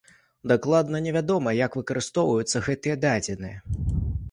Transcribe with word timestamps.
Дакладна 0.51 1.01
не 1.07 1.11
вядома, 1.17 1.53
як 1.65 1.77
выкарыстоўваюцца 1.81 2.65
гэтыя 2.71 2.99
дадзеныя. 3.07 3.57